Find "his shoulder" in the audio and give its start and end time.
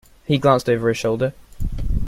0.89-1.31